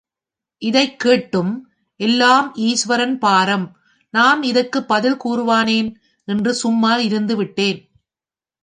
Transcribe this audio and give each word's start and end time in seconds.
இதைக் 0.57 0.99
கேட்டும், 0.99 1.71
எல்லாம் 1.95 2.55
ஈசுவரன் 2.55 3.17
பாரம், 3.17 3.77
நாம் 4.11 4.43
இதற்குப் 4.43 4.87
பதில் 4.87 5.17
கூறுவானேன் 5.25 5.95
என்று 6.25 6.53
சும்மா 6.53 6.97
இருந்துவிட்டேன். 6.97 7.89